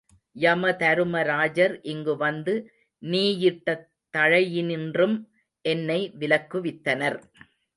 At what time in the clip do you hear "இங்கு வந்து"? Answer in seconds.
1.83-2.53